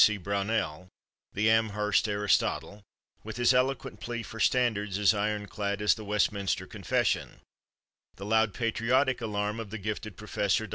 W. 0.03 0.13
C. 0.17 0.17
Brownell, 0.17 0.87
the 1.33 1.47
Amherst 1.47 2.07
Aristotle, 2.09 2.81
with 3.23 3.37
his 3.37 3.53
eloquent 3.53 3.99
plea 3.99 4.23
for 4.23 4.39
standards 4.39 4.97
as 4.97 5.13
iron 5.13 5.45
clad 5.45 5.79
as 5.79 5.93
the 5.93 6.03
Westminster 6.03 6.65
Confession; 6.65 7.39
the 8.15 8.25
loud, 8.25 8.51
patriotic 8.55 9.21
alarm 9.21 9.59
of 9.59 9.69
the 9.69 9.77
gifted 9.77 10.17
Prof. 10.17 10.33
Dr. 10.57 10.69